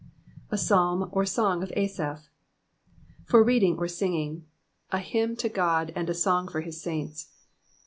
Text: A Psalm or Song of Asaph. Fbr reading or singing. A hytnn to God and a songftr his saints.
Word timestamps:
A 0.49 0.57
Psalm 0.57 1.09
or 1.11 1.27
Song 1.27 1.61
of 1.61 1.71
Asaph. 1.77 2.27
Fbr 3.27 3.45
reading 3.45 3.77
or 3.77 3.87
singing. 3.87 4.47
A 4.91 4.97
hytnn 4.97 5.37
to 5.37 5.47
God 5.47 5.93
and 5.95 6.09
a 6.09 6.13
songftr 6.13 6.63
his 6.65 6.81
saints. 6.81 7.27